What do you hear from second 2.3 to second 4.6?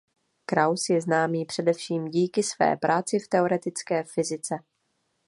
své práci v teoretické fyzice.